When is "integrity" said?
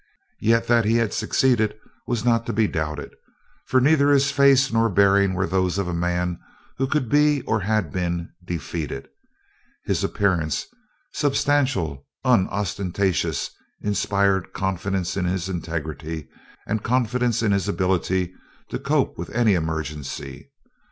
15.47-16.27